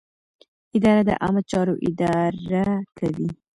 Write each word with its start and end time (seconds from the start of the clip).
اداره 0.77 1.01
د 1.05 1.11
عامه 1.21 1.41
چارو 1.51 1.73
اداره 1.89 2.71
کوي. 2.97 3.29